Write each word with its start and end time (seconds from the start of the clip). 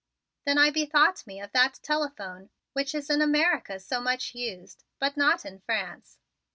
Then 0.45 0.57
I 0.57 0.71
bethought 0.71 1.27
me 1.27 1.39
of 1.39 1.51
that 1.51 1.79
telephone, 1.83 2.49
which 2.73 2.95
in 2.95 3.21
America 3.21 3.75
is 3.75 3.85
so 3.85 4.01
much 4.01 4.33
used, 4.33 4.83
but 4.97 5.15
not 5.15 5.45
in 5.45 5.59
France. 5.59 6.17